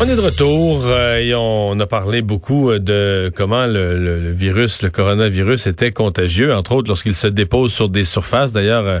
On 0.00 0.08
est 0.08 0.16
de 0.16 0.20
retour 0.20 0.82
euh, 0.86 1.18
et 1.18 1.34
on 1.34 1.78
a 1.78 1.86
parlé 1.86 2.20
beaucoup 2.20 2.70
euh, 2.70 2.80
de 2.80 3.32
comment 3.34 3.66
le, 3.66 4.32
virus, 4.32 4.82
le 4.82 4.90
coronavirus 4.90 5.68
était 5.68 5.92
contagieux, 5.92 6.52
entre 6.52 6.72
autres 6.72 6.88
lorsqu'il 6.88 7.14
se 7.14 7.28
dépose 7.28 7.72
sur 7.72 7.88
des 7.88 8.04
surfaces. 8.04 8.52
D'ailleurs, 8.52 8.86
euh, 8.86 9.00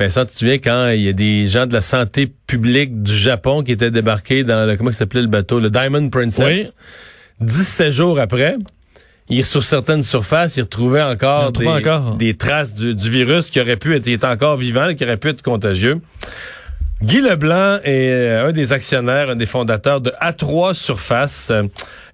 Vincent, 0.00 0.24
tu 0.24 0.32
te 0.32 0.38
souviens 0.38 0.58
quand 0.58 0.88
il 0.88 1.02
y 1.02 1.08
a 1.08 1.12
des 1.12 1.46
gens 1.46 1.66
de 1.66 1.72
la 1.72 1.80
santé 1.80 2.30
publique 2.46 3.02
du 3.02 3.14
Japon 3.14 3.62
qui 3.62 3.70
étaient 3.70 3.92
débarqués 3.92 4.42
dans 4.42 4.68
le, 4.68 4.76
comment 4.76 4.90
s'appelait 4.90 5.22
le 5.22 5.28
bateau, 5.28 5.60
le 5.60 5.70
Diamond 5.70 6.10
Princess? 6.10 6.66
Oui. 6.66 7.46
17 7.46 7.92
jours 7.92 8.18
après, 8.18 8.56
ils, 9.28 9.44
sur 9.46 9.62
certaines 9.62 10.02
surfaces, 10.02 10.56
ils 10.56 10.62
retrouvaient 10.62 11.02
encore, 11.02 11.52
des, 11.52 11.66
encore. 11.68 12.16
des, 12.16 12.34
traces 12.34 12.74
du, 12.74 12.94
virus 13.10 13.48
qui 13.48 13.60
aurait 13.60 13.76
pu 13.76 13.94
être, 13.94 14.06
il 14.08 14.14
était 14.14 14.26
encore 14.26 14.56
vivant, 14.56 14.92
qui 14.94 15.04
aurait 15.04 15.16
pu 15.16 15.28
être 15.28 15.42
contagieux. 15.42 16.00
Guy 17.02 17.20
Leblanc 17.20 17.78
est 17.82 18.12
euh, 18.12 18.48
un 18.48 18.52
des 18.52 18.72
actionnaires, 18.72 19.30
un 19.30 19.34
des 19.34 19.46
fondateurs 19.46 20.00
de 20.00 20.10
A3 20.22 20.72
Surface, 20.72 21.50
euh, 21.50 21.64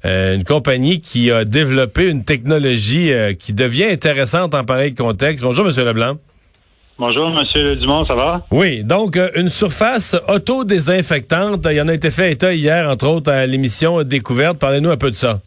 euh, 0.07 0.35
une 0.35 0.45
compagnie 0.45 1.03
qui 1.03 1.31
a 1.31 1.45
développé 1.45 2.09
une 2.09 2.25
technologie 2.25 3.13
qui 3.39 3.53
devient 3.53 3.85
intéressante 3.85 4.55
en 4.55 4.65
pareil 4.65 4.95
contexte. 4.95 5.45
Bonjour, 5.45 5.67
Monsieur 5.67 5.85
Leblanc. 5.85 6.15
Bonjour, 6.99 7.31
Monsieur 7.31 7.77
Dumont, 7.77 8.07
ça 8.07 8.15
va? 8.15 8.47
Oui, 8.51 8.83
donc 8.83 9.19
une 9.35 9.51
surface 9.51 10.17
auto-désinfectante. 10.27 11.67
Il 11.71 11.77
y 11.77 11.83
en 11.83 11.89
a 11.89 11.93
été 11.93 12.11
fait 12.11 12.33
état 12.33 12.55
hier, 12.55 12.89
entre 12.89 13.09
autres, 13.09 13.31
à 13.31 13.45
l'émission 13.45 14.03
Découverte. 14.03 14.59
Parlez-nous 14.59 14.91
un 14.91 14.97
peu 14.97 15.11
de 15.11 15.17
ça. 15.17 15.41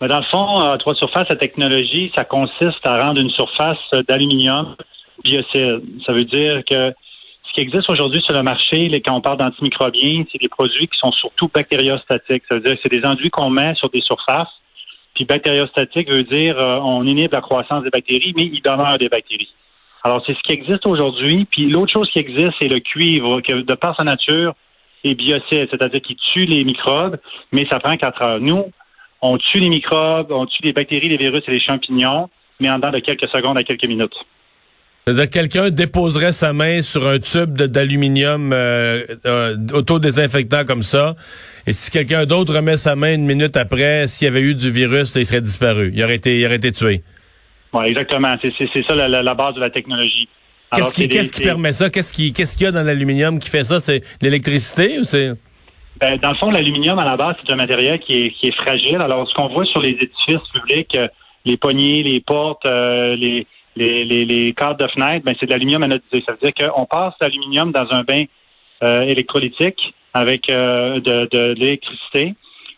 Dans 0.00 0.18
le 0.18 0.24
fond, 0.30 0.62
A3 0.62 0.94
Surface, 0.94 1.26
la 1.30 1.36
technologie, 1.36 2.12
ça 2.14 2.24
consiste 2.24 2.86
à 2.86 2.96
rendre 2.96 3.20
une 3.20 3.30
surface 3.30 3.78
d'aluminium 4.08 4.76
biocide. 5.24 5.82
Ça 6.06 6.12
veut 6.12 6.24
dire 6.24 6.62
que 6.68 6.92
qui 7.54 7.60
existe 7.60 7.88
aujourd'hui 7.88 8.20
sur 8.22 8.34
le 8.34 8.42
marché, 8.42 8.90
quand 9.04 9.16
on 9.16 9.20
parle 9.20 9.38
d'antimicrobiens, 9.38 10.24
c'est 10.30 10.40
des 10.40 10.48
produits 10.48 10.88
qui 10.88 10.98
sont 10.98 11.12
surtout 11.12 11.48
bactériostatiques. 11.54 12.42
Ça 12.48 12.56
veut 12.56 12.60
dire 12.60 12.74
que 12.74 12.80
c'est 12.82 13.00
des 13.00 13.06
enduits 13.06 13.30
qu'on 13.30 13.50
met 13.50 13.74
sur 13.76 13.88
des 13.90 14.00
surfaces. 14.00 14.48
Puis 15.14 15.24
bactériostatique 15.24 16.12
veut 16.12 16.24
dire 16.24 16.58
euh, 16.58 16.78
on 16.82 17.06
inhibe 17.06 17.32
la 17.32 17.40
croissance 17.40 17.84
des 17.84 17.90
bactéries, 17.90 18.34
mais 18.36 18.50
il 18.52 18.60
demeure 18.60 18.98
des 18.98 19.08
bactéries. 19.08 19.52
Alors, 20.02 20.22
c'est 20.26 20.34
ce 20.34 20.42
qui 20.42 20.52
existe 20.52 20.86
aujourd'hui. 20.86 21.46
Puis 21.50 21.68
l'autre 21.70 21.92
chose 21.92 22.10
qui 22.10 22.18
existe, 22.18 22.52
c'est 22.60 22.68
le 22.68 22.80
cuivre, 22.80 23.40
que 23.40 23.52
de 23.52 23.74
par 23.74 23.96
sa 23.96 24.04
nature, 24.04 24.54
est 25.04 25.14
biocide, 25.14 25.68
c'est-à-dire 25.70 26.00
qu'il 26.00 26.16
tue 26.32 26.46
les 26.46 26.64
microbes, 26.64 27.18
mais 27.52 27.66
ça 27.70 27.78
prend 27.78 27.96
quatre 27.96 28.22
heures. 28.22 28.40
Nous, 28.40 28.64
on 29.20 29.38
tue 29.38 29.60
les 29.60 29.68
microbes, 29.68 30.32
on 30.32 30.46
tue 30.46 30.62
les 30.62 30.72
bactéries, 30.72 31.08
les 31.08 31.16
virus 31.16 31.42
et 31.46 31.50
les 31.50 31.60
champignons, 31.60 32.28
mais 32.58 32.70
en 32.70 32.76
dedans 32.76 32.90
de 32.90 32.98
quelques 32.98 33.28
secondes 33.28 33.58
à 33.58 33.62
quelques 33.62 33.86
minutes. 33.86 34.14
C'est-à-dire 35.06 35.28
quelqu'un 35.28 35.70
déposerait 35.70 36.32
sa 36.32 36.54
main 36.54 36.80
sur 36.80 37.06
un 37.06 37.18
tube 37.18 37.56
d'aluminium 37.60 38.52
euh, 38.54 39.02
euh, 39.26 39.54
autodésinfectant 39.74 40.64
comme 40.64 40.82
ça, 40.82 41.14
et 41.66 41.74
si 41.74 41.90
quelqu'un 41.90 42.24
d'autre 42.24 42.54
remet 42.54 42.78
sa 42.78 42.96
main 42.96 43.14
une 43.14 43.26
minute 43.26 43.54
après, 43.58 44.06
s'il 44.06 44.24
y 44.26 44.28
avait 44.28 44.40
eu 44.40 44.54
du 44.54 44.70
virus, 44.70 45.14
il 45.14 45.26
serait 45.26 45.42
disparu. 45.42 45.92
Il 45.94 46.02
aurait 46.02 46.16
été, 46.16 46.40
il 46.40 46.46
aurait 46.46 46.56
été 46.56 46.72
tué. 46.72 47.02
Oui, 47.74 47.86
exactement. 47.86 48.34
C'est 48.40 48.86
ça 48.88 48.94
la, 48.94 49.34
base 49.34 49.54
de 49.54 49.60
la 49.60 49.68
technologie. 49.68 50.28
Qu'est-ce 50.74 50.94
qui, 50.94 51.08
qui, 51.08 51.42
permet 51.42 51.72
ça? 51.72 51.90
Qu'est-ce 51.90 52.12
qu'il 52.12 52.62
y 52.62 52.66
a 52.66 52.72
dans 52.72 52.82
l'aluminium 52.82 53.38
qui 53.38 53.50
fait 53.50 53.64
ça? 53.64 53.80
C'est 53.80 54.02
l'électricité 54.22 54.98
ou 54.98 55.04
c'est... 55.04 55.32
Ben, 56.00 56.18
dans 56.18 56.30
le 56.30 56.36
fond, 56.36 56.50
l'aluminium, 56.50 56.98
à 56.98 57.04
la 57.04 57.16
base, 57.16 57.36
c'est 57.44 57.52
un 57.52 57.56
matériel 57.56 58.00
qui 58.00 58.22
est, 58.22 58.30
qui 58.30 58.48
est 58.48 58.54
fragile. 58.56 58.96
Alors, 58.96 59.28
ce 59.28 59.34
qu'on 59.34 59.48
voit 59.48 59.64
sur 59.66 59.80
les 59.80 59.90
édifices 59.90 60.48
publics, 60.52 60.94
euh, 60.96 61.08
les 61.44 61.56
poignées, 61.56 62.02
les 62.02 62.20
portes, 62.20 62.66
euh, 62.66 63.14
les, 63.16 63.46
les, 63.76 64.04
les, 64.04 64.24
les 64.24 64.52
cadres 64.52 64.78
de 64.78 64.88
fenêtre, 64.88 65.24
ben, 65.24 65.34
c'est 65.38 65.46
de 65.46 65.50
l'aluminium 65.50 65.82
anodisé. 65.82 66.22
Ça 66.26 66.32
veut 66.32 66.38
dire 66.42 66.54
qu'on 66.54 66.86
passe 66.86 67.14
l'aluminium 67.20 67.72
dans 67.72 67.86
un 67.90 68.02
bain 68.02 68.24
euh, 68.82 69.02
électrolytique 69.02 69.94
avec 70.12 70.48
euh, 70.48 71.00
de, 71.00 71.28
de, 71.30 71.54
l'électricité. 71.54 72.34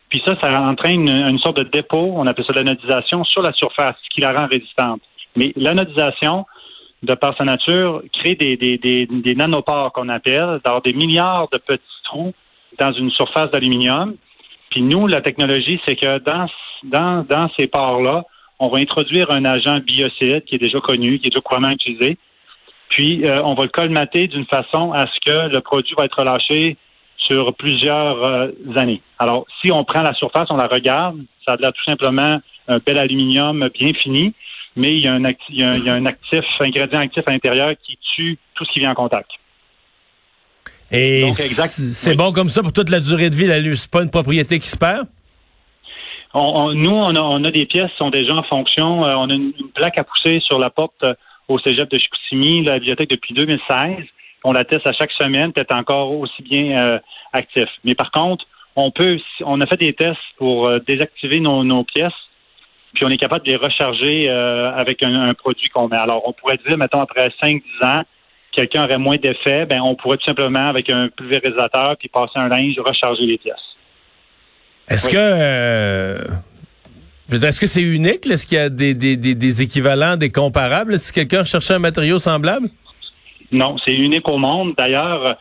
Puis 0.08 0.22
ça, 0.24 0.36
ça 0.40 0.62
entraîne 0.62 1.08
une, 1.08 1.38
sorte 1.38 1.58
de 1.58 1.64
dépôt, 1.64 2.12
on 2.14 2.26
appelle 2.26 2.44
ça 2.46 2.52
l'anodisation, 2.52 3.24
sur 3.24 3.42
la 3.42 3.52
surface, 3.52 3.96
ce 4.02 4.14
qui 4.14 4.20
la 4.20 4.32
rend 4.32 4.46
résistante. 4.46 5.00
Mais 5.34 5.52
l'anodisation, 5.56 6.46
de 7.02 7.14
par 7.14 7.36
sa 7.36 7.44
nature, 7.44 8.02
crée 8.12 8.36
des, 8.36 8.56
des, 8.56 8.78
des, 8.78 9.06
des 9.06 9.34
nanopores 9.34 9.92
qu'on 9.92 10.08
appelle, 10.08 10.60
dans 10.64 10.80
des 10.80 10.92
milliards 10.92 11.48
de 11.52 11.58
petits 11.58 11.82
trous 12.04 12.32
dans 12.78 12.92
une 12.92 13.10
surface 13.10 13.50
d'aluminium. 13.50 14.14
Puis 14.70 14.82
nous, 14.82 15.06
la 15.06 15.20
technologie, 15.20 15.80
c'est 15.86 15.96
que 15.96 16.18
dans, 16.18 16.46
dans, 16.84 17.26
dans 17.28 17.50
ces 17.58 17.66
pores-là, 17.66 18.24
on 18.58 18.68
va 18.68 18.78
introduire 18.78 19.30
un 19.30 19.44
agent 19.44 19.80
biocide 19.80 20.44
qui 20.44 20.54
est 20.54 20.58
déjà 20.58 20.80
connu, 20.80 21.18
qui 21.18 21.26
est 21.26 21.30
déjà 21.30 21.40
couramment 21.40 21.70
utilisé. 21.70 22.18
Puis, 22.88 23.24
euh, 23.24 23.42
on 23.42 23.54
va 23.54 23.64
le 23.64 23.68
colmater 23.68 24.28
d'une 24.28 24.46
façon 24.46 24.92
à 24.92 25.06
ce 25.06 25.20
que 25.24 25.48
le 25.48 25.60
produit 25.60 25.94
va 25.98 26.04
être 26.04 26.18
relâché 26.18 26.76
sur 27.18 27.54
plusieurs 27.54 28.24
euh, 28.24 28.48
années. 28.76 29.02
Alors, 29.18 29.46
si 29.60 29.72
on 29.72 29.84
prend 29.84 30.02
la 30.02 30.14
surface, 30.14 30.48
on 30.50 30.56
la 30.56 30.68
regarde, 30.68 31.18
ça 31.46 31.54
a 31.54 31.56
l'air 31.56 31.72
tout 31.72 31.84
simplement 31.84 32.40
un 32.68 32.78
bel 32.78 32.98
aluminium 32.98 33.68
bien 33.74 33.92
fini, 33.94 34.34
mais 34.76 34.90
il 34.90 35.04
y 35.04 35.08
a 35.08 35.14
un, 35.14 35.24
actif, 35.24 35.46
il 35.50 35.60
y 35.60 35.88
a 35.88 35.94
un, 35.94 36.06
actif, 36.06 36.44
ingrédient 36.60 37.00
actif 37.00 37.22
à 37.26 37.30
l'intérieur 37.30 37.74
qui 37.84 37.98
tue 38.14 38.38
tout 38.54 38.64
ce 38.64 38.72
qui 38.72 38.80
vient 38.80 38.92
en 38.92 38.94
contact. 38.94 39.30
Et 40.90 41.32
c'est 41.32 42.14
bon 42.14 42.32
comme 42.32 42.48
ça 42.48 42.62
pour 42.62 42.72
toute 42.72 42.90
la 42.90 43.00
durée 43.00 43.28
de 43.28 43.34
vie, 43.34 43.46
la 43.46 43.56
c'est 43.74 43.90
pas 43.90 44.02
une 44.02 44.10
propriété 44.10 44.60
qui 44.60 44.68
se 44.68 44.76
perd? 44.76 45.08
Nous, 46.74 46.90
on 46.90 47.44
a, 47.44 47.50
des 47.50 47.66
pièces 47.66 47.90
qui 47.92 47.96
sont 47.96 48.10
déjà 48.10 48.34
en 48.34 48.42
fonction. 48.42 49.04
Euh, 49.04 49.14
on 49.16 49.30
a 49.30 49.34
une, 49.34 49.52
plaque 49.74 49.98
à 49.98 50.04
pousser 50.04 50.40
sur 50.40 50.58
la 50.58 50.70
porte 50.70 51.02
euh, 51.02 51.14
au 51.48 51.58
cégep 51.58 51.90
de 51.90 51.98
Chicoutimi, 51.98 52.64
la 52.64 52.78
bibliothèque 52.78 53.10
depuis 53.10 53.32
2016. 53.34 54.04
On 54.44 54.52
la 54.52 54.64
teste 54.64 54.86
à 54.86 54.92
chaque 54.92 55.12
semaine, 55.12 55.52
peut-être 55.52 55.74
encore 55.74 56.12
aussi 56.12 56.42
bien 56.42 56.78
euh, 56.78 56.98
actif. 57.32 57.68
Mais 57.84 57.94
par 57.94 58.10
contre, 58.10 58.44
on 58.76 58.90
peut, 58.90 59.18
on 59.44 59.60
a 59.60 59.66
fait 59.66 59.78
des 59.78 59.94
tests 59.94 60.18
pour 60.36 60.68
désactiver 60.86 61.40
nos, 61.40 61.84
pièces, 61.84 62.12
puis 62.92 63.06
on 63.06 63.08
est 63.08 63.16
capable 63.16 63.46
de 63.46 63.52
les 63.52 63.56
recharger 63.56 64.28
avec 64.28 65.02
un, 65.02 65.32
produit 65.32 65.70
qu'on 65.70 65.88
met. 65.88 65.96
Alors, 65.96 66.28
on 66.28 66.34
pourrait 66.34 66.58
dire, 66.68 66.76
mettons, 66.76 67.00
après 67.00 67.32
5-10 67.42 67.62
ans, 67.82 68.02
quelqu'un 68.52 68.84
aurait 68.84 68.98
moins 68.98 69.16
d'effet, 69.16 69.64
ben 69.64 69.80
on 69.82 69.94
pourrait 69.94 70.18
tout 70.18 70.26
simplement, 70.26 70.68
avec 70.68 70.90
un 70.90 71.08
pulvérisateur, 71.08 71.96
puis 71.98 72.08
passer 72.10 72.34
un 72.36 72.48
linge, 72.48 72.78
recharger 72.78 73.22
les 73.22 73.38
pièces. 73.38 73.75
Est-ce 74.88 75.08
que 75.08 75.16
euh, 75.16 76.18
est-ce 77.32 77.60
que 77.60 77.66
c'est 77.66 77.82
unique? 77.82 78.26
Est-ce 78.26 78.46
qu'il 78.46 78.56
y 78.56 78.60
a 78.60 78.68
des, 78.68 78.94
des, 78.94 79.16
des, 79.16 79.62
équivalents, 79.62 80.16
des 80.16 80.30
comparables? 80.30 80.94
Est-ce 80.94 81.12
que 81.12 81.20
quelqu'un 81.20 81.44
cherchait 81.44 81.74
un 81.74 81.80
matériau 81.80 82.18
semblable? 82.18 82.68
Non, 83.50 83.76
c'est 83.84 83.94
unique 83.94 84.28
au 84.28 84.38
monde. 84.38 84.74
D'ailleurs, 84.76 85.36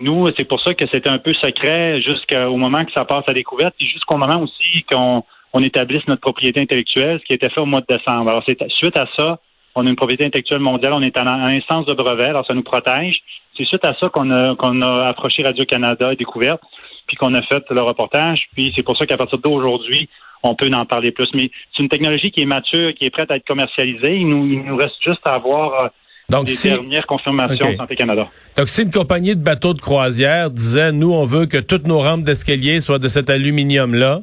nous, 0.00 0.28
c'est 0.36 0.44
pour 0.44 0.62
ça 0.62 0.74
que 0.74 0.84
c'était 0.92 1.10
un 1.10 1.18
peu 1.18 1.32
secret 1.34 2.00
jusqu'au 2.00 2.56
moment 2.56 2.84
que 2.84 2.92
ça 2.92 3.04
passe 3.04 3.24
à 3.26 3.34
découverte, 3.34 3.74
et 3.80 3.84
jusqu'au 3.84 4.16
moment 4.16 4.42
aussi 4.42 4.84
qu'on 4.90 5.22
on 5.52 5.62
établisse 5.62 6.02
notre 6.08 6.20
propriété 6.20 6.60
intellectuelle, 6.60 7.18
ce 7.20 7.24
qui 7.24 7.32
a 7.32 7.36
été 7.36 7.48
fait 7.50 7.60
au 7.60 7.66
mois 7.66 7.80
de 7.80 7.86
décembre. 7.88 8.30
Alors, 8.30 8.42
c'est 8.46 8.58
suite 8.70 8.96
à 8.96 9.06
ça, 9.16 9.38
on 9.74 9.86
a 9.86 9.90
une 9.90 9.96
propriété 9.96 10.24
intellectuelle 10.24 10.60
mondiale, 10.60 10.92
on 10.92 11.02
est 11.02 11.16
en, 11.18 11.26
instance 11.26 11.86
de 11.86 11.94
brevet, 11.94 12.26
alors 12.26 12.46
ça 12.46 12.54
nous 12.54 12.62
protège. 12.62 13.16
C'est 13.56 13.64
suite 13.64 13.84
à 13.84 13.94
ça 14.00 14.08
qu'on 14.08 14.30
a, 14.30 14.54
qu'on 14.56 14.80
a 14.82 15.08
approché 15.08 15.42
Radio-Canada 15.42 16.12
et 16.12 16.16
Découverte 16.16 16.60
puis 17.08 17.16
qu'on 17.16 17.34
a 17.34 17.42
fait 17.42 17.64
le 17.70 17.82
reportage. 17.82 18.48
Puis 18.54 18.72
c'est 18.76 18.84
pour 18.84 18.96
ça 18.96 19.06
qu'à 19.06 19.16
partir 19.16 19.38
d'aujourd'hui, 19.38 20.08
on 20.42 20.54
peut 20.54 20.70
en 20.72 20.84
parler 20.84 21.10
plus. 21.10 21.28
Mais 21.34 21.50
c'est 21.74 21.82
une 21.82 21.88
technologie 21.88 22.30
qui 22.30 22.42
est 22.42 22.46
mature, 22.46 22.92
qui 22.94 23.04
est 23.04 23.10
prête 23.10 23.30
à 23.30 23.36
être 23.36 23.46
commercialisée. 23.46 24.16
Il 24.16 24.28
nous, 24.28 24.46
il 24.46 24.62
nous 24.62 24.76
reste 24.76 25.02
juste 25.04 25.20
à 25.24 25.34
avoir 25.34 25.84
euh, 25.84 25.88
donc, 26.28 26.48
les 26.48 26.70
dernières 26.70 27.06
confirmations 27.06 27.76
Santé 27.76 27.96
Canada. 27.96 28.28
Donc, 28.56 28.68
si 28.68 28.82
une 28.82 28.90
compagnie 28.90 29.34
de 29.34 29.42
bateaux 29.42 29.74
de 29.74 29.80
croisière 29.80 30.50
disait, 30.50 30.92
nous, 30.92 31.12
on 31.12 31.24
veut 31.24 31.46
que 31.46 31.58
toutes 31.58 31.86
nos 31.86 32.00
rampes 32.00 32.24
d'escalier 32.24 32.80
soient 32.80 32.98
de 32.98 33.08
cet 33.08 33.30
aluminium-là, 33.30 34.20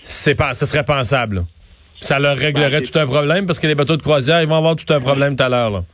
c'est 0.00 0.36
pas, 0.36 0.54
ce 0.54 0.66
serait 0.66 0.84
pensable. 0.84 1.44
Ça 2.00 2.18
leur 2.18 2.36
réglerait 2.36 2.80
ben, 2.80 2.82
tout 2.82 2.98
un 2.98 3.06
problème 3.06 3.46
parce 3.46 3.60
que 3.60 3.66
les 3.66 3.74
bateaux 3.74 3.96
de 3.96 4.02
croisière, 4.02 4.42
ils 4.42 4.48
vont 4.48 4.56
avoir 4.56 4.76
tout 4.76 4.92
un 4.92 5.00
problème 5.00 5.36
tout 5.36 5.44
à 5.44 5.48
l'heure. 5.48 5.84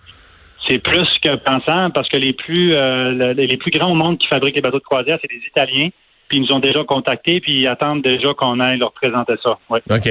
C'est 0.67 0.79
plus 0.79 1.09
que 1.23 1.37
pensable 1.37 1.93
parce 1.93 2.09
que 2.09 2.17
les 2.17 2.33
plus 2.33 2.75
euh, 2.75 3.33
les 3.33 3.57
plus 3.57 3.71
grands 3.71 3.91
au 3.91 3.95
monde 3.95 4.19
qui 4.19 4.27
fabriquent 4.27 4.57
les 4.57 4.63
bateaux 4.63 4.79
de 4.79 4.85
croisière, 4.85 5.19
c'est 5.21 5.31
des 5.31 5.43
Italiens 5.47 5.89
puis 6.29 6.39
ils 6.39 6.43
nous 6.43 6.53
ont 6.53 6.59
déjà 6.59 6.85
contactés, 6.85 7.41
puis 7.41 7.63
ils 7.63 7.67
attendent 7.67 8.03
déjà 8.03 8.35
qu'on 8.35 8.61
aille 8.61 8.79
leur 8.79 8.93
présenter 8.93 9.35
ça. 9.43 9.59
OK. 9.71 10.09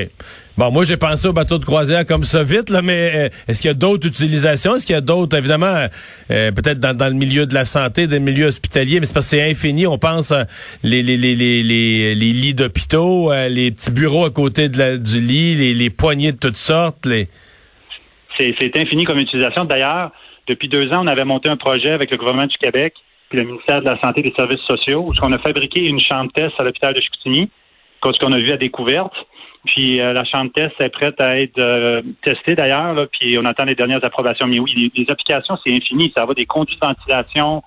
Bon, 0.57 0.71
moi, 0.71 0.83
j'ai 0.83 0.97
pensé 0.97 1.27
au 1.27 1.33
bateau 1.33 1.59
de 1.59 1.65
croisière 1.65 2.03
comme 2.03 2.23
ça 2.23 2.43
vite, 2.43 2.71
là, 2.71 2.81
mais 2.81 3.11
euh, 3.13 3.29
est-ce 3.47 3.61
qu'il 3.61 3.69
y 3.69 3.71
a 3.71 3.75
d'autres 3.75 4.07
utilisations? 4.07 4.75
Est-ce 4.75 4.87
qu'il 4.87 4.95
y 4.95 4.97
a 4.97 5.01
d'autres, 5.01 5.37
évidemment, 5.37 5.87
euh, 6.31 6.51
peut-être 6.51 6.79
dans, 6.79 7.07
le 7.07 7.13
milieu 7.13 7.45
de 7.45 7.53
la 7.53 7.65
santé, 7.65 8.07
des 8.07 8.19
milieux 8.19 8.47
hospitaliers, 8.47 8.99
mais 8.99 9.05
c'est 9.05 9.13
parce 9.13 9.29
que 9.29 9.37
c'est 9.37 9.51
infini. 9.51 9.85
On 9.85 9.99
pense 9.99 10.33
les, 10.81 11.03
les, 11.03 11.15
les, 11.15 11.35
les, 11.35 11.61
les, 11.61 12.15
lits 12.15 12.55
d'hôpitaux, 12.55 13.31
euh, 13.31 13.49
les 13.49 13.69
petits 13.69 13.91
bureaux 13.91 14.25
à 14.25 14.31
côté 14.31 14.67
de 14.67 14.79
la, 14.79 14.97
du 14.97 15.19
lit, 15.19 15.53
les, 15.53 15.75
les 15.75 15.89
poignées 15.91 16.31
de 16.31 16.37
toutes 16.37 16.57
sortes. 16.57 17.05
Les... 17.05 17.27
C'est 18.39 18.75
infini 18.77 19.03
comme 19.05 19.19
utilisation. 19.19 19.65
D'ailleurs, 19.65 20.11
depuis 20.47 20.69
deux 20.69 20.91
ans, 20.91 21.01
on 21.03 21.07
avait 21.07 21.25
monté 21.25 21.49
un 21.49 21.57
projet 21.57 21.91
avec 21.91 22.09
le 22.09 22.17
gouvernement 22.17 22.47
du 22.47 22.57
Québec 22.57 22.95
puis 23.29 23.39
le 23.39 23.45
ministère 23.45 23.81
de 23.81 23.85
la 23.85 23.99
Santé 23.99 24.21
et 24.21 24.29
des 24.29 24.35
Services 24.35 24.61
sociaux, 24.61 25.05
où 25.07 25.11
on 25.21 25.31
a 25.31 25.37
fabriqué 25.39 25.81
une 25.81 25.99
chambre 25.99 26.31
test 26.31 26.53
à 26.59 26.63
l'hôpital 26.63 26.93
de 26.93 27.01
Chicoutimi, 27.01 27.49
ce 28.03 28.19
qu'on 28.19 28.31
a 28.31 28.37
vu 28.37 28.51
à 28.51 28.57
découverte. 28.57 29.13
Puis 29.65 29.99
euh, 29.99 30.13
la 30.13 30.23
chambre 30.23 30.51
test 30.53 30.73
est 30.79 30.89
prête 30.89 31.19
à 31.19 31.37
être 31.37 31.59
euh, 31.59 32.01
testée 32.23 32.55
d'ailleurs, 32.55 33.07
puis 33.11 33.37
on 33.37 33.45
attend 33.45 33.65
les 33.65 33.75
dernières 33.75 34.03
approbations. 34.03 34.47
Mais 34.47 34.59
oui, 34.59 34.91
les, 34.95 35.05
applications, 35.09 35.57
c'est 35.65 35.73
infini. 35.73 36.13
Ça 36.15 36.25
va 36.25 36.33
des 36.33 36.45
conduits 36.45 36.77
de 36.79 36.85
ventilation, 36.85 37.63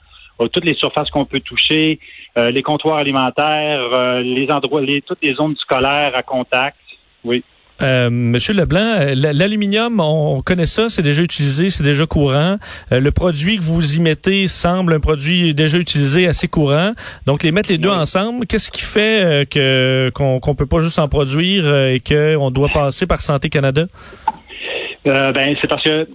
toutes 0.52 0.64
les 0.64 0.74
surfaces 0.74 1.10
qu'on 1.10 1.26
peut 1.26 1.40
toucher, 1.40 1.98
euh, 2.38 2.50
les 2.50 2.62
comptoirs 2.62 2.98
alimentaires, 2.98 4.20
les 4.22 4.50
endroits, 4.50 4.80
les, 4.80 5.02
toutes 5.02 5.22
les 5.22 5.34
zones 5.34 5.56
scolaires 5.56 6.12
à 6.14 6.22
contact. 6.22 6.78
Oui. 7.24 7.44
Euh, 7.82 8.10
Monsieur 8.10 8.54
Leblanc, 8.54 9.14
l'aluminium, 9.14 10.00
on 10.00 10.42
connaît 10.42 10.66
ça, 10.66 10.88
c'est 10.88 11.02
déjà 11.02 11.22
utilisé, 11.22 11.70
c'est 11.70 11.84
déjà 11.84 12.06
courant. 12.06 12.56
Euh, 12.92 13.00
le 13.00 13.10
produit 13.10 13.56
que 13.56 13.62
vous 13.62 13.96
y 13.96 14.00
mettez 14.00 14.48
semble 14.48 14.92
un 14.92 15.00
produit 15.00 15.54
déjà 15.54 15.78
utilisé, 15.78 16.26
assez 16.26 16.48
courant. 16.48 16.92
Donc, 17.26 17.42
les 17.42 17.52
mettre 17.52 17.70
les 17.70 17.78
deux 17.78 17.90
ensemble, 17.90 18.46
qu'est-ce 18.46 18.70
qui 18.70 18.82
fait 18.82 19.24
euh, 19.24 19.44
que 19.44 20.10
qu'on 20.14 20.40
qu'on 20.40 20.54
peut 20.54 20.66
pas 20.66 20.80
juste 20.80 20.98
en 20.98 21.08
produire 21.08 21.64
et 21.86 22.00
qu'on 22.00 22.50
doit 22.50 22.68
passer 22.68 23.06
par 23.06 23.22
Santé 23.22 23.48
Canada? 23.48 23.86
ben, 25.04 25.56
c'est 25.60 25.68
parce 25.68 25.82
que 25.82 26.06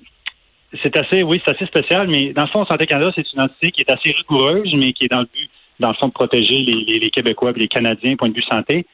c'est 0.84 0.96
assez, 0.98 1.24
oui, 1.24 1.42
c'est 1.46 1.56
assez 1.56 1.66
spécial, 1.66 2.08
mais 2.08 2.34
dans 2.34 2.44
le 2.44 2.50
fond, 2.50 2.66
Santé 2.66 2.86
Canada, 2.86 3.12
c'est 3.16 3.26
une 3.34 3.42
entité 3.42 3.72
qui 3.72 3.82
est 3.82 3.92
assez 3.92 4.12
rigoureuse, 4.12 4.74
mais 4.78 4.94
qui 4.94 5.06
est 5.06 5.12
dans 5.12 5.22
le 5.22 5.26
but, 5.34 5.50
dans 5.80 5.90
le 5.90 5.96
fond, 5.96 6.08
de 6.08 6.14
protéger 6.14 6.62
les, 6.62 7.00
les 7.00 7.10
Québécois 7.10 7.52
et 7.56 7.60
les 7.60 7.68
Canadiens, 7.68 8.16
point 8.16 8.30
de 8.30 8.36
vue 8.36 8.44
santé. 8.50 8.86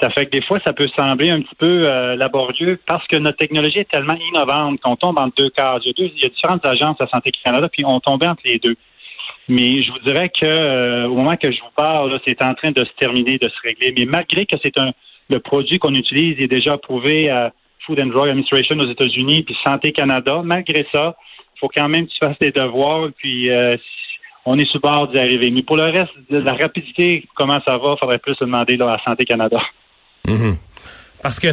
Ça 0.00 0.10
fait 0.10 0.26
que 0.26 0.30
des 0.30 0.42
fois, 0.42 0.60
ça 0.64 0.72
peut 0.72 0.86
sembler 0.96 1.30
un 1.30 1.40
petit 1.40 1.54
peu 1.56 1.88
euh, 1.88 2.14
laborieux 2.14 2.78
parce 2.86 3.06
que 3.08 3.16
notre 3.16 3.38
technologie 3.38 3.80
est 3.80 3.90
tellement 3.90 4.16
innovante 4.30 4.80
qu'on 4.80 4.96
tombe 4.96 5.18
entre 5.18 5.34
deux 5.36 5.50
cases. 5.50 5.82
Il 5.84 5.88
y 5.88 5.90
a, 5.90 5.92
deux, 5.94 6.12
il 6.16 6.22
y 6.22 6.26
a 6.26 6.28
différentes 6.28 6.64
agences 6.64 7.00
à 7.00 7.08
Santé 7.08 7.30
Canada, 7.44 7.68
puis 7.68 7.84
on 7.84 7.98
tombait 7.98 8.28
entre 8.28 8.42
les 8.44 8.58
deux. 8.58 8.76
Mais 9.48 9.82
je 9.82 9.90
vous 9.90 9.98
dirais 10.00 10.28
que 10.28 10.44
euh, 10.44 11.08
au 11.08 11.14
moment 11.14 11.36
que 11.36 11.50
je 11.50 11.58
vous 11.60 11.72
parle, 11.74 12.18
c'est 12.26 12.42
en 12.42 12.54
train 12.54 12.70
de 12.70 12.84
se 12.84 12.92
terminer, 12.98 13.38
de 13.38 13.48
se 13.48 13.60
régler. 13.64 13.92
Mais 13.96 14.04
malgré 14.04 14.46
que 14.46 14.56
c'est 14.62 14.78
un 14.78 14.92
le 15.30 15.40
produit 15.40 15.78
qu'on 15.78 15.94
utilise 15.94 16.42
est 16.42 16.48
déjà 16.48 16.74
approuvé 16.74 17.30
à 17.30 17.52
Food 17.84 18.00
and 18.00 18.06
Drug 18.06 18.28
Administration 18.28 18.78
aux 18.78 18.90
États-Unis, 18.90 19.42
puis 19.42 19.56
Santé 19.64 19.92
Canada, 19.92 20.40
malgré 20.44 20.86
ça, 20.92 21.16
il 21.56 21.58
faut 21.60 21.68
quand 21.74 21.88
même 21.88 22.06
que 22.06 22.12
tu 22.12 22.18
fasses 22.18 22.38
des 22.38 22.50
devoirs, 22.50 23.08
puis 23.16 23.50
euh, 23.50 23.76
on 24.44 24.58
est 24.58 24.70
sous 24.70 24.80
bord 24.80 25.08
d'y 25.08 25.18
arriver. 25.18 25.50
Mais 25.50 25.62
pour 25.62 25.76
le 25.76 25.84
reste, 25.84 26.12
la 26.30 26.54
rapidité, 26.54 27.26
comment 27.34 27.58
ça 27.66 27.76
va, 27.76 27.94
il 27.94 27.98
faudrait 27.98 28.18
plus 28.18 28.34
se 28.34 28.44
demander 28.44 28.76
là, 28.76 28.92
à 28.92 29.04
Santé 29.04 29.24
Canada. 29.24 29.60
Mhm. 30.28 30.56
Parce 31.22 31.40
que 31.40 31.48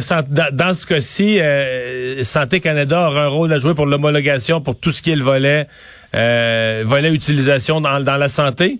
dans 0.52 0.74
ce 0.74 0.86
cas-ci, 0.86 1.40
euh, 1.40 2.22
Santé 2.22 2.60
Canada 2.60 3.08
aura 3.08 3.24
un 3.24 3.28
rôle 3.28 3.52
à 3.52 3.58
jouer 3.58 3.74
pour 3.74 3.86
l'homologation 3.86 4.60
pour 4.60 4.78
tout 4.78 4.92
ce 4.92 5.02
qui 5.02 5.10
est 5.10 5.16
le 5.16 5.24
volet, 5.24 5.66
euh, 6.14 6.84
volet 6.86 7.12
utilisation 7.12 7.80
dans, 7.80 7.98
la 7.98 8.28
santé? 8.28 8.78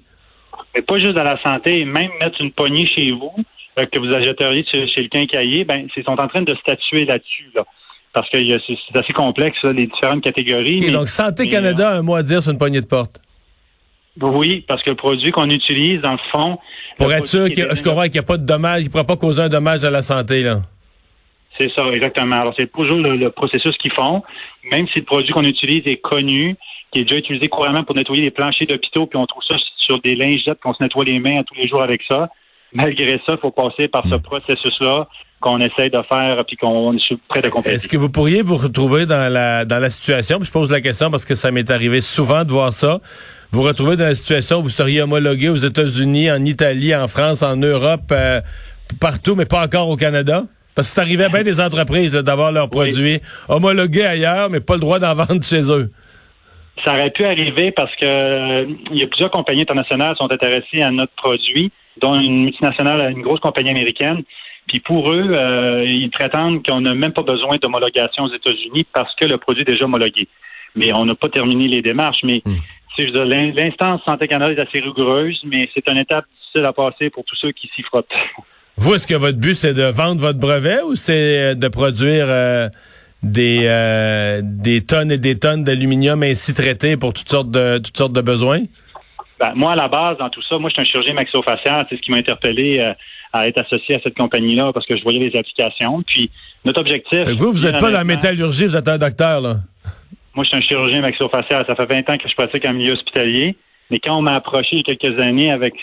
Mais 0.75 0.83
pas 0.83 0.99
juste 0.99 1.15
dans 1.15 1.25
la 1.25 1.41
santé, 1.43 1.85
même 1.85 2.11
mettre 2.21 2.41
une 2.41 2.53
poignée 2.53 2.89
chez 2.95 3.11
vous 3.11 3.33
euh, 3.79 3.87
que 3.87 3.99
vous 3.99 4.15
achèteriez 4.15 4.65
chez, 4.73 5.03
le 5.03 5.09
quincailler, 5.09 5.65
ben, 5.65 5.89
ils 5.97 6.05
sont 6.05 6.21
en 6.21 6.29
train 6.29 6.43
de 6.43 6.55
statuer 6.55 7.05
là-dessus. 7.05 7.51
parce 8.13 8.31
que 8.31 8.39
c'est 8.41 8.99
assez 8.99 9.13
complexe, 9.13 9.59
les 9.65 9.87
différentes 9.87 10.23
catégories. 10.23 10.93
donc 10.93 11.09
Santé 11.09 11.49
Canada 11.49 11.91
a 11.91 11.95
un 11.97 12.03
mot 12.03 12.15
à 12.15 12.23
dire 12.23 12.43
sur 12.43 12.53
une 12.53 12.59
poignée 12.59 12.81
de 12.81 12.87
porte. 12.87 13.21
Oui, 14.21 14.65
parce 14.67 14.83
que 14.83 14.91
le 14.91 14.97
produit 14.97 15.31
qu'on 15.31 15.51
utilise, 15.51 16.01
dans 16.01 16.13
le 16.13 16.19
fond. 16.33 16.59
Pour 16.99 17.13
être 17.13 17.27
sûr 17.27 17.49
qu'il 17.51 17.65
n'y 17.67 18.19
a 18.19 18.23
pas 18.23 18.39
de 18.39 18.47
dommage, 18.47 18.83
il 18.83 18.87
ne 18.87 18.91
pourra 18.91 19.05
pas 19.05 19.17
causer 19.17 19.43
un 19.43 19.49
dommage 19.49 19.85
à 19.85 19.91
la 19.91 20.03
santé, 20.03 20.43
là. 20.43 20.61
C'est 21.59 21.71
ça, 21.75 21.87
exactement. 21.89 22.37
Alors, 22.37 22.55
c'est 22.57 22.71
toujours 22.71 22.99
le, 22.99 23.31
processus 23.31 23.77
qu'ils 23.79 23.93
font. 23.93 24.23
Même 24.71 24.87
si 24.89 24.99
le 24.99 25.05
produit 25.05 25.33
qu'on 25.33 25.45
utilise 25.45 25.83
est 25.87 25.97
connu, 25.97 26.57
qui 26.93 27.01
est 27.01 27.05
déjà 27.05 27.17
utilisé 27.17 27.49
couramment 27.49 27.85
pour 27.85 27.97
nettoyer 27.97 28.23
les 28.23 28.31
planchers 28.31 28.67
d'hôpitaux, 28.67 29.07
puis 29.07 29.19
on 29.19 29.27
trouve 29.27 29.43
ça 29.43 29.57
sur 29.79 30.01
des 30.01 30.15
lingettes, 30.15 30.61
qu'on 30.61 30.75
se 30.75 30.83
nettoie 30.83 31.05
les 31.05 31.19
mains 31.19 31.43
tous 31.45 31.55
les 31.55 31.69
jours 31.69 31.83
avec 31.83 32.03
ça. 32.09 32.29
Malgré 32.73 33.21
ça, 33.27 33.35
il 33.35 33.39
faut 33.39 33.53
passer 33.53 33.89
par 33.89 34.07
ce 34.07 34.17
hmm. 34.17 34.23
processus-là 34.23 35.09
qu'on 35.41 35.59
essaie 35.59 35.91
de 35.91 36.01
faire 36.09 36.45
puis 36.47 36.57
qu'on 36.57 36.95
est 36.95 37.17
prêt 37.29 37.43
de 37.43 37.49
compléter. 37.49 37.77
Est-ce 37.77 37.89
que 37.89 37.97
vous 37.97 38.11
pourriez 38.11 38.43
vous 38.43 38.57
retrouver 38.57 39.07
dans 39.07 39.33
la 39.33 39.65
dans 39.65 39.79
la 39.79 39.91
situation, 39.91 40.39
puis 40.39 40.47
je 40.47 40.53
pose 40.53 40.71
la 40.71 40.81
question 40.81 41.11
parce 41.11 41.25
que 41.25 41.35
ça 41.35 41.51
m'est 41.51 41.71
arrivé 41.71 42.01
souvent 42.01 42.45
de 42.45 42.51
voir 42.51 42.73
ça, 42.73 43.01
vous 43.53 43.63
retrouvez 43.63 43.97
dans 43.97 44.05
la 44.05 44.15
situation 44.15 44.59
où 44.59 44.63
vous 44.63 44.71
seriez 44.71 45.03
homologué 45.03 45.49
aux 45.49 45.57
États-Unis, 45.57 46.31
en 46.31 46.45
Italie, 46.45 46.95
en 46.95 47.09
France, 47.09 47.43
en 47.43 47.57
Europe, 47.57 48.11
euh, 48.13 48.41
partout, 49.01 49.35
mais 49.35 49.47
pas 49.47 49.65
encore 49.65 49.89
au 49.89 49.97
Canada? 49.97 50.43
Parce 50.75 50.89
que 50.89 50.95
c'est 50.95 51.01
arrivé 51.01 51.25
à 51.25 51.29
bien 51.29 51.43
des 51.43 51.61
entreprises 51.61 52.13
d'avoir 52.13 52.53
leurs 52.53 52.69
produits 52.69 53.21
homologués 53.49 54.05
ailleurs, 54.05 54.51
mais 54.51 54.61
pas 54.61 54.75
le 54.75 54.81
droit 54.81 54.99
d'en 54.99 55.15
vendre 55.15 55.43
chez 55.43 55.71
eux. 55.71 55.91
Ça 56.85 56.93
aurait 56.93 57.11
pu 57.11 57.25
arriver 57.25 57.73
parce 57.73 57.95
que 57.97 58.05
euh, 58.05 58.67
il 58.93 59.01
y 59.01 59.03
a 59.03 59.07
plusieurs 59.07 59.31
compagnies 59.31 59.63
internationales 59.63 60.15
qui 60.15 60.19
sont 60.19 60.31
intéressées 60.31 60.83
à 60.83 60.91
notre 60.91 61.15
produit, 61.15 61.73
dont 62.01 62.15
une 62.15 62.45
multinationale, 62.45 63.11
une 63.11 63.23
grosse 63.23 63.41
compagnie 63.41 63.71
américaine. 63.71 64.23
Puis 64.67 64.81
pour 64.81 65.13
eux, 65.13 65.35
euh, 65.39 65.85
ils 65.87 66.11
prétendent 66.11 66.65
qu'on 66.67 66.81
n'a 66.81 66.95
même 66.95 67.13
pas 67.13 67.23
besoin 67.23 67.57
d'homologation 67.61 68.25
aux 68.25 68.35
États-Unis 68.35 68.87
parce 68.93 69.15
que 69.15 69.25
le 69.25 69.39
produit 69.39 69.63
est 69.63 69.67
déjà 69.73 69.85
homologué. 69.85 70.29
Mais 70.75 70.93
on 70.93 71.05
n'a 71.05 71.15
pas 71.15 71.29
terminé 71.29 71.69
les 71.69 71.83
démarches. 71.83 72.23
Mais 72.25 72.43
hmm. 72.45 72.57
L'instance 72.99 74.01
Santé 74.05 74.27
Canada 74.27 74.53
est 74.53 74.61
assez 74.61 74.81
rigoureuse, 74.81 75.39
mais 75.45 75.69
c'est 75.75 75.87
une 75.89 75.99
étape 75.99 76.25
difficile 76.35 76.65
à 76.65 76.73
passer 76.73 77.11
pour 77.11 77.25
tous 77.25 77.37
ceux 77.37 77.53
qui 77.53 77.71
s'y 77.75 77.83
frottent. 77.83 78.07
Vous, 78.79 78.95
est-ce 78.95 79.07
que 79.07 79.15
votre 79.15 79.39
but, 79.39 79.55
c'est 79.55 79.73
de 79.73 79.85
vendre 79.85 80.21
votre 80.21 80.39
brevet 80.39 80.83
ou 80.83 80.97
c'est 80.97 81.53
euh, 81.53 81.55
de 81.55 81.69
produire 81.69 82.27
euh, 82.29 82.69
des, 83.23 83.61
euh, 83.65 84.41
des 84.43 84.85
tonnes 84.85 85.11
et 85.11 85.17
des 85.17 85.39
tonnes 85.39 85.65
d'aluminium 85.65 86.23
ainsi 86.23 86.53
traités 86.53 86.99
pour 86.99 87.15
toutes 87.15 87.31
sortes 87.31 87.51
de, 87.51 87.79
toutes 87.79 87.97
sortes 87.97 88.13
de 88.13 88.21
besoins? 88.21 88.65
Ben, 89.41 89.53
moi, 89.55 89.73
à 89.73 89.77
la 89.77 89.89
base, 89.89 90.19
dans 90.19 90.29
tout 90.29 90.43
ça, 90.43 90.59
moi, 90.59 90.69
je 90.69 90.75
suis 90.75 90.83
un 90.83 90.85
chirurgien 90.85 91.15
maxillofacial. 91.15 91.87
C'est 91.89 91.97
ce 91.97 92.03
qui 92.03 92.11
m'a 92.11 92.19
interpellé 92.19 92.87
à 93.39 93.49
être 93.49 93.59
associé 93.59 93.97
à 93.97 94.01
cette 94.03 94.17
compagnie-là 94.17 94.73
parce 94.73 94.87
que 94.87 94.97
je 94.97 95.03
voyais 95.03 95.19
les 95.19 95.39
applications. 95.39 96.03
Puis, 96.07 96.31
notre 96.65 96.81
objectif... 96.81 97.29
Vous, 97.29 97.53
vous 97.53 97.65
n'êtes 97.65 97.79
pas 97.79 97.91
dans 97.91 97.99
la 97.99 98.05
métallurgie, 98.05 98.67
vous 98.67 98.77
êtes 98.77 98.89
un 98.89 98.99
docteur, 98.99 99.41
là. 99.41 99.57
Moi, 100.35 100.45
je 100.45 100.51
suis 100.51 100.59
un 100.59 100.61
chirurgien 100.61 101.01
maxillofacial. 101.01 101.65
Ça 101.67 101.75
fait 101.75 101.87
20 101.87 102.11
ans 102.11 102.19
que 102.19 102.29
je 102.29 102.35
pratique 102.35 102.67
en 102.67 102.75
milieu 102.75 102.93
hospitalier. 102.93 103.57
Mais 103.91 103.99
quand 103.99 104.19
on 104.19 104.23
m'a 104.23 104.35
approché 104.35 104.69
il 104.73 104.79
y 104.87 104.91
a 104.91 104.95
quelques 104.95 105.19
années 105.23 105.51
avec 105.51 105.75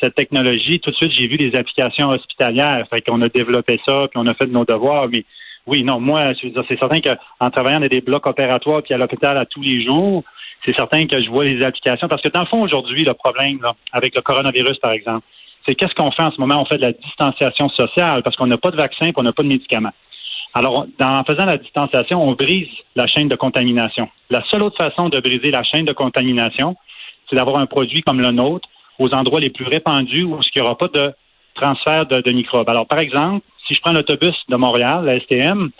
cette 0.00 0.14
technologie, 0.14 0.78
tout 0.78 0.90
de 0.90 0.96
suite, 0.96 1.12
j'ai 1.12 1.26
vu 1.26 1.36
des 1.36 1.56
applications 1.56 2.10
hospitalières. 2.10 2.86
Fait 2.88 3.00
qu'on 3.00 3.20
a 3.22 3.28
développé 3.28 3.80
ça, 3.84 4.06
puis 4.08 4.20
on 4.22 4.26
a 4.26 4.34
fait 4.34 4.46
de 4.46 4.52
nos 4.52 4.64
devoirs. 4.64 5.08
Mais 5.08 5.24
oui, 5.66 5.82
non, 5.82 5.98
moi, 5.98 6.32
c'est 6.40 6.78
certain 6.78 7.00
qu'en 7.00 7.50
travaillant 7.50 7.80
dans 7.80 7.88
des 7.88 8.00
blocs 8.00 8.26
opératoires 8.26 8.82
puis 8.82 8.94
à 8.94 8.98
l'hôpital 8.98 9.36
à 9.36 9.46
tous 9.46 9.62
les 9.62 9.84
jours, 9.84 10.22
c'est 10.64 10.76
certain 10.76 11.06
que 11.06 11.20
je 11.20 11.28
vois 11.28 11.44
les 11.44 11.64
applications. 11.64 12.06
Parce 12.06 12.22
que 12.22 12.28
dans 12.28 12.40
le 12.40 12.46
fond, 12.46 12.62
aujourd'hui, 12.62 13.04
le 13.04 13.14
problème, 13.14 13.58
avec 13.92 14.14
le 14.14 14.20
coronavirus, 14.20 14.78
par 14.78 14.92
exemple, 14.92 15.26
c'est 15.66 15.74
qu'est-ce 15.74 15.94
qu'on 15.94 16.10
fait 16.10 16.22
en 16.22 16.30
ce 16.30 16.40
moment? 16.40 16.60
On 16.60 16.64
fait 16.64 16.78
de 16.78 16.82
la 16.82 16.92
distanciation 16.92 17.68
sociale 17.70 18.22
parce 18.22 18.36
qu'on 18.36 18.46
n'a 18.46 18.58
pas 18.58 18.70
de 18.70 18.76
vaccin 18.76 19.06
et 19.06 19.12
on 19.16 19.22
n'a 19.22 19.32
pas 19.32 19.42
de 19.42 19.48
médicaments. 19.48 19.92
Alors, 20.54 20.86
en 21.02 21.24
faisant 21.24 21.44
la 21.44 21.58
distanciation, 21.58 22.26
on 22.26 22.32
brise 22.32 22.68
la 22.94 23.06
chaîne 23.06 23.28
de 23.28 23.36
contamination. 23.36 24.08
La 24.30 24.42
seule 24.50 24.62
autre 24.62 24.78
façon 24.78 25.08
de 25.08 25.20
briser 25.20 25.50
la 25.50 25.62
chaîne 25.62 25.84
de 25.84 25.92
contamination, 25.92 26.76
c'est 27.28 27.36
d'avoir 27.36 27.58
un 27.58 27.66
produit 27.66 28.02
comme 28.02 28.20
le 28.20 28.30
nôtre 28.30 28.68
aux 28.98 29.12
endroits 29.12 29.40
les 29.40 29.50
plus 29.50 29.66
répandus 29.66 30.22
où 30.22 30.38
il 30.40 30.50
n'y 30.56 30.62
aura 30.62 30.78
pas 30.78 30.88
de 30.88 31.12
transfert 31.54 32.06
de, 32.06 32.30
microbes. 32.32 32.68
Alors, 32.68 32.86
par 32.86 33.00
exemple, 33.00 33.44
si 33.66 33.74
je 33.74 33.80
prends 33.80 33.92
l'autobus 33.92 34.34
de 34.48 34.56
Montréal, 34.56 35.04
la 35.04 35.20
STM, 35.20 35.70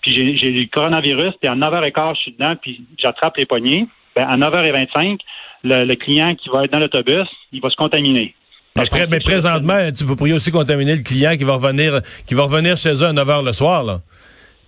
puis 0.00 0.36
j'ai 0.36 0.50
le 0.50 0.66
coronavirus, 0.66 1.34
puis 1.40 1.48
à 1.48 1.54
9h15, 1.54 2.16
je 2.16 2.20
suis 2.20 2.32
dedans, 2.32 2.54
puis 2.60 2.84
j'attrape 2.98 3.36
les 3.36 3.46
poignées, 3.46 3.86
ben, 4.16 4.26
à 4.26 4.36
9h25, 4.36 5.18
le, 5.64 5.94
client 5.94 6.34
qui 6.34 6.48
va 6.48 6.64
être 6.64 6.72
dans 6.72 6.78
l'autobus, 6.78 7.28
il 7.52 7.60
va 7.60 7.70
se 7.70 7.76
contaminer. 7.76 8.34
Mais, 8.76 9.20
présentement, 9.20 9.78
vous 10.00 10.16
pourriez 10.16 10.34
aussi 10.34 10.50
contaminer 10.50 10.96
le 10.96 11.02
client 11.02 11.36
qui 11.36 11.44
va 11.44 11.54
revenir, 11.54 12.00
qui 12.26 12.34
va 12.34 12.42
revenir 12.42 12.76
chez 12.76 12.94
eux 12.94 13.06
à 13.06 13.12
9 13.12 13.28
h 13.28 13.44
le 13.44 13.52
soir, 13.52 13.84
là. 13.84 14.00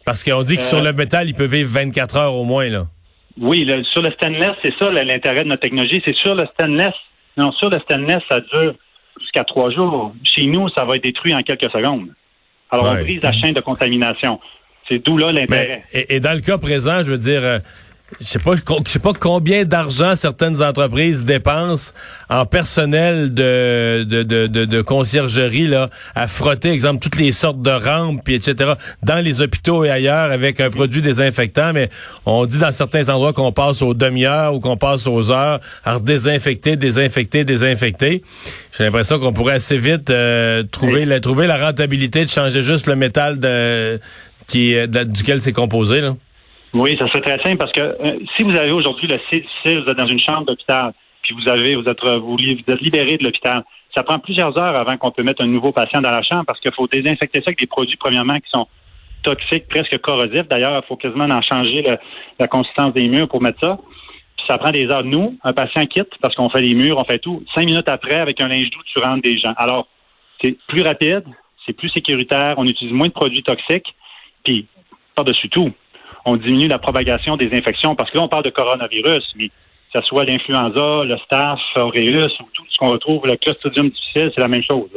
Parce 0.04 0.22
qu'on 0.22 0.44
dit 0.44 0.56
que 0.56 0.62
sur 0.62 0.80
le 0.80 0.90
euh, 0.90 0.92
métal, 0.92 1.28
il 1.28 1.34
peut 1.34 1.46
vivre 1.46 1.68
24 1.68 2.16
heures 2.16 2.34
au 2.34 2.44
moins, 2.44 2.68
là. 2.68 2.86
Oui, 3.38 3.68
sur 3.92 4.02
le 4.02 4.12
stainless, 4.12 4.52
c'est 4.62 4.72
ça 4.78 4.90
l'intérêt 4.90 5.42
de 5.42 5.48
notre 5.48 5.62
technologie. 5.62 6.00
C'est 6.06 6.14
sur 6.16 6.34
le 6.34 6.46
stainless. 6.54 6.94
Non, 7.36 7.50
sur 7.52 7.68
le 7.68 7.80
stainless, 7.80 8.22
ça 8.30 8.40
dure 8.40 8.74
jusqu'à 9.20 9.44
trois 9.44 9.70
jours. 9.70 10.14
Chez 10.22 10.46
nous, 10.46 10.68
ça 10.70 10.84
va 10.84 10.94
être 10.96 11.02
détruit 11.02 11.34
en 11.34 11.42
quelques 11.42 11.70
secondes. 11.70 12.08
Alors, 12.70 12.86
on 12.86 12.94
brise 13.02 13.20
la 13.22 13.32
chaîne 13.32 13.52
de 13.52 13.60
contamination. 13.60 14.40
C'est 14.88 15.04
d'où 15.04 15.18
là 15.18 15.32
l'intérêt. 15.32 15.82
Et, 15.92 16.20
dans 16.20 16.32
le 16.32 16.40
cas 16.40 16.58
présent, 16.58 17.02
je 17.02 17.10
veux 17.10 17.18
dire, 17.18 17.42
euh, 17.42 17.58
je 18.20 18.24
sais 18.24 18.38
pas, 18.38 18.54
je 18.54 18.90
sais 18.90 19.00
pas 19.00 19.12
combien 19.18 19.64
d'argent 19.64 20.14
certaines 20.14 20.62
entreprises 20.62 21.24
dépensent 21.24 21.92
en 22.30 22.46
personnel 22.46 23.34
de, 23.34 24.04
de, 24.08 24.22
de, 24.22 24.46
de, 24.46 24.80
conciergerie 24.80 25.66
là, 25.66 25.90
à 26.14 26.28
frotter, 26.28 26.70
exemple, 26.70 27.00
toutes 27.00 27.16
les 27.16 27.32
sortes 27.32 27.62
de 27.62 27.70
rampes, 27.70 28.20
puis 28.24 28.34
etc., 28.34 28.74
dans 29.02 29.18
les 29.18 29.40
hôpitaux 29.42 29.84
et 29.84 29.90
ailleurs 29.90 30.30
avec 30.30 30.60
un 30.60 30.70
produit 30.70 31.02
désinfectant, 31.02 31.72
mais 31.72 31.90
on 32.26 32.46
dit 32.46 32.58
dans 32.58 32.70
certains 32.70 33.08
endroits 33.08 33.32
qu'on 33.32 33.50
passe 33.50 33.82
aux 33.82 33.94
demi-heures 33.94 34.54
ou 34.54 34.60
qu'on 34.60 34.76
passe 34.76 35.08
aux 35.08 35.32
heures 35.32 35.60
à 35.84 35.98
désinfecter, 35.98 36.76
désinfecter, 36.76 37.44
désinfecter. 37.44 38.22
J'ai 38.78 38.84
l'impression 38.84 39.18
qu'on 39.18 39.32
pourrait 39.32 39.54
assez 39.54 39.78
vite 39.78 40.10
euh, 40.10 40.62
trouver, 40.62 41.06
la, 41.06 41.18
trouver 41.18 41.48
la 41.48 41.58
rentabilité 41.58 42.24
de 42.24 42.30
changer 42.30 42.62
juste 42.62 42.86
le 42.86 42.94
métal 42.94 43.40
de, 43.40 43.98
qui, 44.46 44.76
duquel 44.86 45.40
c'est 45.40 45.52
composé. 45.52 46.00
Là. 46.00 46.14
Oui, 46.78 46.94
ça 46.98 47.08
serait 47.08 47.22
très 47.22 47.42
simple 47.42 47.56
parce 47.56 47.72
que 47.72 47.80
euh, 47.80 48.18
si 48.36 48.42
vous 48.42 48.54
avez 48.54 48.70
aujourd'hui 48.70 49.08
le 49.08 49.18
C 49.30 49.40
difficile, 49.40 49.82
vous 49.82 49.90
êtes 49.90 49.96
dans 49.96 50.06
une 50.06 50.20
chambre 50.20 50.44
d'hôpital, 50.44 50.92
puis 51.22 51.34
vous 51.34 51.48
avez, 51.48 51.74
vous 51.74 51.88
êtes, 51.88 52.04
vous, 52.04 52.36
vous 52.36 52.72
êtes 52.72 52.80
libéré 52.82 53.16
de 53.16 53.24
l'hôpital. 53.24 53.64
Ça 53.94 54.02
prend 54.02 54.18
plusieurs 54.18 54.56
heures 54.60 54.76
avant 54.76 54.98
qu'on 54.98 55.10
peut 55.10 55.22
mettre 55.22 55.42
un 55.42 55.46
nouveau 55.46 55.72
patient 55.72 56.02
dans 56.02 56.10
la 56.10 56.22
chambre 56.22 56.44
parce 56.46 56.60
qu'il 56.60 56.72
faut 56.74 56.86
désinfecter 56.86 57.38
ça 57.40 57.44
avec 57.48 57.58
des 57.58 57.66
produits, 57.66 57.96
premièrement, 57.96 58.36
qui 58.36 58.50
sont 58.52 58.66
toxiques, 59.22 59.68
presque 59.68 59.98
corrosifs. 59.98 60.48
D'ailleurs, 60.48 60.82
il 60.84 60.86
faut 60.86 60.96
quasiment 60.96 61.24
en 61.24 61.40
changer 61.40 61.82
la 62.38 62.46
consistance 62.46 62.92
des 62.92 63.08
murs 63.08 63.28
pour 63.28 63.40
mettre 63.40 63.58
ça. 63.60 63.78
Puis 64.36 64.46
ça 64.46 64.58
prend 64.58 64.70
des 64.70 64.86
heures. 64.86 65.02
Nous, 65.02 65.38
un 65.42 65.54
patient 65.54 65.86
quitte 65.86 66.12
parce 66.20 66.34
qu'on 66.34 66.50
fait 66.50 66.60
les 66.60 66.74
murs, 66.74 66.98
on 66.98 67.04
fait 67.04 67.18
tout. 67.18 67.42
Cinq 67.54 67.64
minutes 67.64 67.88
après, 67.88 68.16
avec 68.16 68.38
un 68.42 68.48
linge 68.48 68.68
doux, 68.68 68.82
tu 68.84 69.02
rentres 69.02 69.22
des 69.22 69.38
gens. 69.38 69.54
Alors, 69.56 69.88
c'est 70.42 70.54
plus 70.68 70.82
rapide, 70.82 71.24
c'est 71.64 71.72
plus 71.72 71.88
sécuritaire, 71.88 72.56
on 72.58 72.66
utilise 72.66 72.92
moins 72.92 73.08
de 73.08 73.12
produits 73.12 73.42
toxiques, 73.42 73.94
puis 74.44 74.66
par-dessus 75.14 75.48
tout, 75.48 75.72
on 76.26 76.36
diminue 76.36 76.66
la 76.66 76.78
propagation 76.78 77.36
des 77.36 77.48
infections 77.52 77.94
parce 77.94 78.10
que 78.10 78.18
là, 78.18 78.24
on 78.24 78.28
parle 78.28 78.44
de 78.44 78.50
coronavirus, 78.50 79.24
mais 79.36 79.48
que 79.48 80.00
ce 80.00 80.06
soit 80.06 80.24
l'influenza, 80.24 81.04
le 81.04 81.16
staph 81.24 81.60
aureus 81.76 82.32
ou 82.40 82.44
tout 82.52 82.64
ce 82.68 82.76
qu'on 82.78 82.90
retrouve, 82.90 83.24
le 83.24 83.36
clostridium 83.36 83.88
difficile, 83.88 84.32
c'est 84.34 84.40
la 84.40 84.48
même 84.48 84.62
chose. 84.62 84.90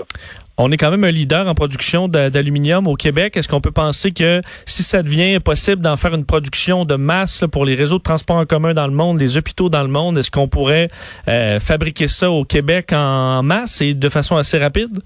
On 0.57 0.71
est 0.71 0.77
quand 0.77 0.91
même 0.91 1.03
un 1.03 1.11
leader 1.11 1.47
en 1.47 1.53
production 1.53 2.07
d'aluminium 2.07 2.87
au 2.87 2.95
Québec. 2.95 3.37
Est-ce 3.37 3.47
qu'on 3.47 3.61
peut 3.61 3.71
penser 3.71 4.11
que 4.11 4.41
si 4.65 4.83
ça 4.83 5.03
devient 5.03 5.39
possible 5.39 5.81
d'en 5.81 5.95
faire 5.95 6.13
une 6.15 6.25
production 6.25 6.83
de 6.83 6.95
masse 6.95 7.45
pour 7.49 7.63
les 7.63 7.75
réseaux 7.75 7.99
de 7.99 8.03
transport 8.03 8.37
en 8.37 8.45
commun 8.45 8.73
dans 8.73 8.87
le 8.87 8.93
monde, 8.93 9.19
les 9.19 9.37
hôpitaux 9.37 9.69
dans 9.69 9.83
le 9.83 9.87
monde, 9.87 10.17
est-ce 10.17 10.31
qu'on 10.31 10.49
pourrait 10.49 10.89
euh, 11.27 11.59
fabriquer 11.59 12.07
ça 12.07 12.31
au 12.31 12.43
Québec 12.43 12.91
en 12.91 13.43
masse 13.43 13.81
et 13.81 13.93
de 13.93 14.09
façon 14.09 14.35
assez 14.35 14.57
rapide? 14.57 14.99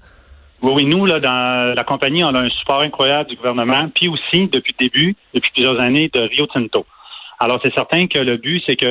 Oui, 0.64 0.72
oui, 0.76 0.84
nous, 0.86 1.04
là, 1.04 1.20
dans 1.20 1.74
la 1.76 1.84
compagnie, 1.84 2.24
on 2.24 2.34
a 2.34 2.40
un 2.40 2.48
support 2.48 2.80
incroyable 2.80 3.28
du 3.28 3.36
gouvernement, 3.36 3.90
puis 3.94 4.08
aussi, 4.08 4.48
depuis 4.48 4.74
le 4.80 4.86
début, 4.86 5.14
depuis 5.34 5.50
plusieurs 5.52 5.78
années, 5.78 6.10
de 6.10 6.20
Rio 6.20 6.46
Tinto. 6.46 6.86
Alors, 7.38 7.60
c'est 7.62 7.74
certain 7.74 8.06
que 8.06 8.18
le 8.18 8.38
but, 8.38 8.62
c'est 8.66 8.76
que 8.76 8.86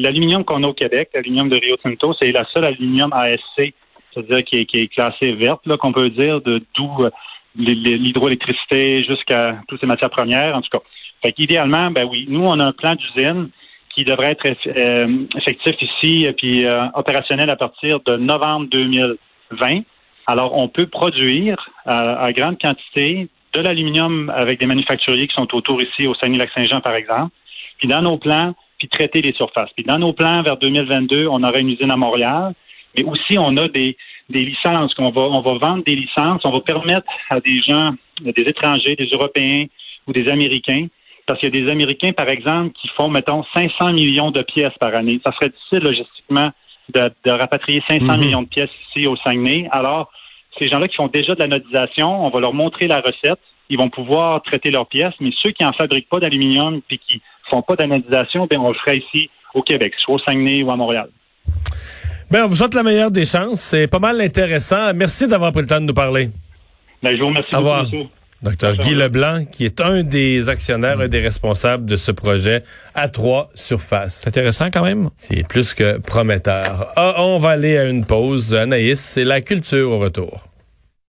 l'aluminium 0.00 0.44
qu'on 0.44 0.62
a 0.62 0.66
au 0.66 0.72
Québec, 0.72 1.10
l'aluminium 1.12 1.50
de 1.50 1.56
Rio 1.56 1.76
Tinto, 1.76 2.14
c'est 2.18 2.32
la 2.32 2.46
seule 2.54 2.64
aluminium 2.64 3.12
ASC, 3.12 3.74
c'est-à-dire 4.14 4.44
qui 4.44 4.60
est, 4.60 4.64
qui 4.64 4.80
est 4.80 4.86
classée 4.86 5.32
verte, 5.32 5.60
qu'on 5.76 5.92
peut 5.92 6.08
dire, 6.08 6.40
de 6.40 6.62
d'où 6.74 7.04
euh, 7.04 7.10
l'hydroélectricité 7.54 9.04
jusqu'à 9.04 9.58
toutes 9.68 9.80
ces 9.80 9.86
matières 9.86 10.08
premières, 10.08 10.56
en 10.56 10.62
tout 10.62 10.70
cas. 10.70 10.82
Fait 11.22 11.32
qu'idéalement, 11.32 11.90
ben 11.90 12.08
oui, 12.10 12.24
nous, 12.30 12.46
on 12.46 12.58
a 12.60 12.64
un 12.64 12.72
plan 12.72 12.94
d'usine 12.94 13.50
qui 13.94 14.04
devrait 14.04 14.38
être 14.40 14.46
euh, 14.46 15.26
effectif 15.36 15.74
ici, 15.82 16.26
puis 16.38 16.64
euh, 16.64 16.86
opérationnel 16.94 17.50
à 17.50 17.56
partir 17.56 18.00
de 18.06 18.16
novembre 18.16 18.68
2020. 18.70 19.82
Alors, 20.26 20.60
on 20.60 20.68
peut 20.68 20.86
produire 20.86 21.70
à 21.86 22.32
grande 22.32 22.58
quantité 22.60 23.28
de 23.54 23.60
l'aluminium 23.60 24.32
avec 24.34 24.60
des 24.60 24.66
manufacturiers 24.66 25.26
qui 25.28 25.34
sont 25.34 25.54
autour 25.54 25.80
ici 25.80 26.08
au 26.08 26.14
Saguenay-Lac-Saint-Jean, 26.14 26.80
par 26.80 26.94
exemple, 26.94 27.32
puis 27.78 27.88
dans 27.88 28.02
nos 28.02 28.18
plans, 28.18 28.54
puis 28.78 28.88
traiter 28.88 29.22
les 29.22 29.32
surfaces. 29.32 29.70
Puis 29.76 29.84
dans 29.84 29.98
nos 29.98 30.12
plans, 30.12 30.42
vers 30.42 30.56
2022, 30.56 31.26
on 31.28 31.42
aura 31.42 31.58
une 31.58 31.70
usine 31.70 31.90
à 31.90 31.96
Montréal, 31.96 32.54
mais 32.96 33.04
aussi 33.04 33.38
on 33.38 33.56
a 33.56 33.68
des, 33.68 33.96
des 34.28 34.44
licences 34.44 34.94
qu'on 34.94 35.10
va, 35.10 35.22
on 35.22 35.40
va 35.40 35.58
vendre 35.58 35.84
des 35.84 35.94
licences, 35.94 36.42
on 36.44 36.50
va 36.50 36.60
permettre 36.60 37.06
à 37.30 37.40
des 37.40 37.60
gens, 37.62 37.94
des 38.20 38.42
étrangers, 38.42 38.96
des 38.96 39.08
Européens 39.12 39.66
ou 40.06 40.12
des 40.12 40.28
Américains, 40.28 40.86
parce 41.26 41.40
qu'il 41.40 41.54
y 41.54 41.58
a 41.58 41.64
des 41.64 41.70
Américains, 41.70 42.12
par 42.12 42.28
exemple, 42.28 42.72
qui 42.80 42.88
font, 42.96 43.08
mettons, 43.08 43.44
500 43.54 43.92
millions 43.92 44.30
de 44.30 44.42
pièces 44.42 44.76
par 44.78 44.94
année. 44.94 45.20
Ça 45.24 45.32
serait 45.32 45.50
difficile 45.50 45.78
logistiquement 45.78 46.50
de, 46.92 47.10
de 47.24 47.30
rapatrier 47.30 47.82
500 47.88 48.04
mhm. 48.04 48.20
millions 48.20 48.42
de 48.42 48.48
pièces 48.48 48.70
ici 48.88 49.06
au 49.06 49.16
Saguenay. 49.16 49.68
Alors, 49.70 50.10
ces 50.58 50.68
gens-là 50.68 50.88
qui 50.88 50.96
font 50.96 51.08
déjà 51.08 51.34
de 51.34 51.40
la 51.40 51.48
nodisation, 51.48 52.26
on 52.26 52.30
va 52.30 52.40
leur 52.40 52.54
montrer 52.54 52.86
la 52.86 53.00
recette. 53.00 53.40
Ils 53.70 53.78
vont 53.78 53.88
pouvoir 53.88 54.42
traiter 54.42 54.70
leurs 54.70 54.86
pièces, 54.86 55.14
mais 55.20 55.30
ceux 55.42 55.50
qui 55.50 55.64
en 55.64 55.72
fabriquent 55.72 56.08
pas 56.08 56.20
d'aluminium 56.20 56.80
puis 56.86 56.98
qui 56.98 57.22
font 57.50 57.62
pas 57.62 57.76
d'anodisation, 57.76 58.46
ben 58.46 58.58
on 58.60 58.68
le 58.68 58.74
ferait 58.74 58.98
ici 58.98 59.30
au 59.54 59.62
Québec, 59.62 59.94
soit 59.98 60.14
au 60.14 60.18
Saguenay 60.18 60.62
ou 60.62 60.70
à 60.70 60.76
Montréal. 60.76 61.08
Ben, 62.30 62.44
on 62.44 62.48
vous 62.48 62.56
souhaite 62.56 62.74
la 62.74 62.82
meilleure 62.82 63.10
des 63.10 63.24
chances. 63.24 63.60
C'est 63.60 63.86
pas 63.86 63.98
mal 63.98 64.20
intéressant. 64.20 64.92
Merci 64.94 65.28
d'avoir 65.28 65.52
pris 65.52 65.62
le 65.62 65.66
temps 65.66 65.80
de 65.80 65.86
nous 65.86 65.94
parler. 65.94 66.30
Ben, 67.02 67.14
je 67.16 67.20
vous 67.20 67.28
remercie 67.28 67.54
beaucoup, 67.54 68.08
Docteur 68.42 68.76
Guy 68.76 68.94
Leblanc, 68.94 69.46
qui 69.50 69.64
est 69.64 69.80
un 69.80 70.02
des 70.02 70.48
actionnaires, 70.48 71.00
un 71.00 71.08
des 71.08 71.20
responsables 71.20 71.86
de 71.86 71.96
ce 71.96 72.10
projet 72.12 72.62
à 72.94 73.08
trois 73.08 73.50
surfaces. 73.54 74.20
C'est 74.22 74.28
intéressant 74.28 74.70
quand 74.70 74.82
même. 74.82 75.08
C'est 75.16 75.46
plus 75.46 75.72
que 75.72 75.98
prometteur. 75.98 76.92
Ah, 76.96 77.14
on 77.18 77.38
va 77.38 77.50
aller 77.50 77.78
à 77.78 77.84
une 77.84 78.04
pause. 78.04 78.54
Anaïs, 78.54 79.00
c'est 79.00 79.24
la 79.24 79.40
culture 79.40 79.90
au 79.90 79.98
retour. 79.98 80.48